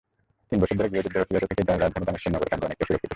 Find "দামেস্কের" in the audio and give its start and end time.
2.07-2.31